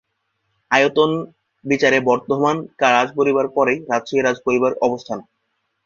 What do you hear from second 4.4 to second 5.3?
পরিবারের স্থান।